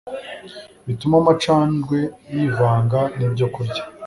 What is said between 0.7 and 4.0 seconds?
bitume amacandwe yivanga nibyokurya